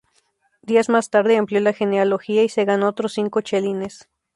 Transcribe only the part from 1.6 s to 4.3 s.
genealogía y se ganó otros cinco chelines.